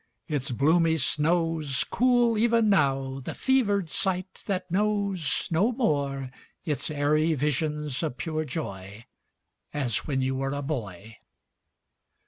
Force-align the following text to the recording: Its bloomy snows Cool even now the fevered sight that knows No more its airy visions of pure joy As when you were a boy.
Its 0.27 0.49
bloomy 0.49 0.97
snows 0.97 1.83
Cool 1.83 2.35
even 2.35 2.69
now 2.69 3.19
the 3.23 3.35
fevered 3.35 3.87
sight 3.87 4.41
that 4.47 4.71
knows 4.71 5.47
No 5.51 5.71
more 5.71 6.31
its 6.65 6.89
airy 6.89 7.35
visions 7.35 8.01
of 8.01 8.17
pure 8.17 8.43
joy 8.43 9.05
As 9.75 10.07
when 10.07 10.19
you 10.21 10.33
were 10.33 10.53
a 10.53 10.63
boy. 10.63 11.17